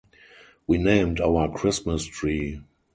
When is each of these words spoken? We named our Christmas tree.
We 0.65 0.79
named 0.79 1.21
our 1.21 1.47
Christmas 1.55 2.05
tree. 2.05 2.63